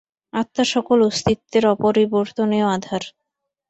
[0.33, 3.03] আত্মা সকল অস্তিত্বের অপরিবর্তনীয় আধার।